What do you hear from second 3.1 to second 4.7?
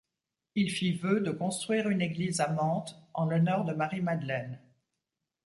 en l’honneur de Marie Magdeleine.